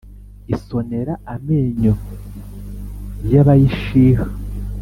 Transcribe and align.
Isonera 0.55 1.13
amenyo 1.33 1.93
y'abayishiha 3.31 4.25